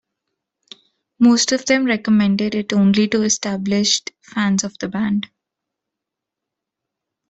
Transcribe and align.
Most 1.19 1.51
of 1.51 1.67
them 1.67 1.85
recommended 1.85 2.55
it 2.55 2.73
only 2.73 3.07
to 3.09 3.21
established 3.21 4.11
fans 4.19 4.63
of 4.63 4.75
the 4.79 4.87
band. 4.87 5.29